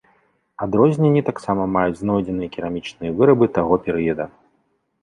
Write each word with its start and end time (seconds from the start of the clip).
Адрозненні 0.65 1.21
таксама 1.27 1.67
маюць 1.75 1.99
знойдзеныя 2.01 2.49
керамічныя 2.57 3.11
вырабы 3.21 3.45
таго 3.61 3.73
перыяда. 3.87 4.25